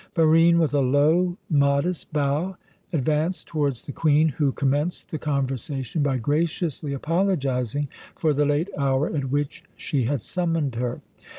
Barine, 0.15 0.57
with 0.57 0.73
a 0.73 0.79
low, 0.79 1.37
modest 1.47 2.11
bow, 2.11 2.57
advanced 2.91 3.45
towards 3.45 3.83
the 3.83 3.91
Queen, 3.91 4.29
who 4.29 4.51
commenced 4.51 5.11
the 5.11 5.19
conversation 5.19 6.01
by 6.01 6.17
graciously 6.17 6.91
apologizing 6.91 7.87
for 8.15 8.33
the 8.33 8.43
late 8.47 8.69
hour 8.79 9.15
at 9.15 9.29
which 9.29 9.63
she 9.75 10.05
had 10.05 10.23
summoned 10.23 10.73
her. 10.73 11.01